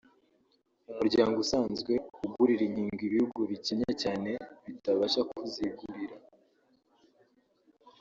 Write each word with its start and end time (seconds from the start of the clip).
umuryango 0.91 1.35
usanzwe 1.45 1.93
ugurira 2.25 2.63
inkingo 2.67 3.01
ibihugu 3.07 3.39
bikennye 3.49 3.91
cyane 4.01 4.31
bitabasha 4.65 5.21
kuzigurira 5.29 6.15